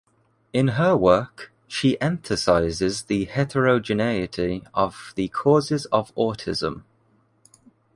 In 0.51 0.67
her 0.69 0.97
work, 0.97 1.51
she 1.67 2.01
emphasizes 2.01 3.03
the 3.03 3.25
heterogeneity 3.25 4.63
of 4.73 5.13
the 5.15 5.27
causes 5.27 5.85
of 5.91 6.11
autism. 6.15 6.85